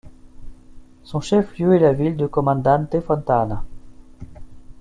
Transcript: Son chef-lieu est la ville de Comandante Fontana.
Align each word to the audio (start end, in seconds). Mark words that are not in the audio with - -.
Son 1.03 1.21
chef-lieu 1.21 1.75
est 1.75 1.79
la 1.79 1.93
ville 1.93 2.17
de 2.17 2.25
Comandante 2.25 2.99
Fontana. 3.01 3.63